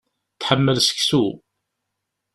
Tḥemmel 0.39 0.77
seksu. 0.81 1.25